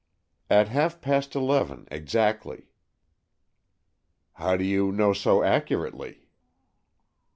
"At 0.49 0.67
half 0.69 0.99
past 0.99 1.35
eleven 1.35 1.87
exactly." 1.91 2.65
"How 4.33 4.57
do 4.57 4.63
you 4.63 4.91
know 4.91 5.13
so 5.13 5.43
accurately?" 5.43 6.27